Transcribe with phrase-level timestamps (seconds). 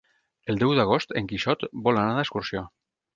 [0.53, 2.65] El deu d'agost en Quixot vol anar d'excursió.